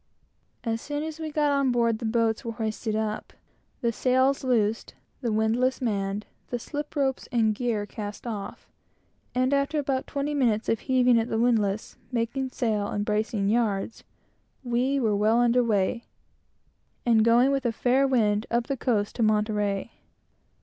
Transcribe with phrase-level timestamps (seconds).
[0.63, 3.33] As soon as we got on board, the boats were hoisted up,
[3.81, 8.67] the sails loosed, the windlass manned, the slip ropes and gear cast off;
[9.35, 14.03] and after about twenty minutes of heaving at the windlass, making sail, and bracing yards,
[14.63, 16.05] we were well under weigh,
[17.05, 19.91] and going with a fair wind up the coast to Monterey.